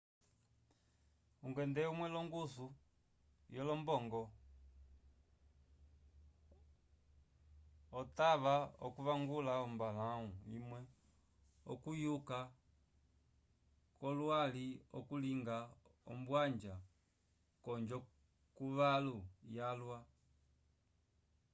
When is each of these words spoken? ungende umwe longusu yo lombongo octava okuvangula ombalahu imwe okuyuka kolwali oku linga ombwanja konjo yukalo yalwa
ungende 1.45 1.81
umwe 1.91 2.07
longusu 2.15 2.65
yo 3.55 3.61
lombongo 3.69 4.21
octava 7.99 8.55
okuvangula 8.85 9.53
ombalahu 9.65 10.27
imwe 10.57 10.81
okuyuka 11.73 12.39
kolwali 13.99 14.65
oku 14.97 15.13
linga 15.23 15.57
ombwanja 16.11 16.75
konjo 17.63 17.99
yukalo 18.57 19.17
yalwa 19.55 19.99